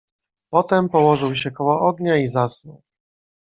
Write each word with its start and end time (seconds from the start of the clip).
"Potem 0.51 0.89
położył 0.89 1.35
się 1.35 1.51
koło 1.51 1.87
ognia 1.87 2.17
i 2.17 2.27
zasnął." 2.27 2.81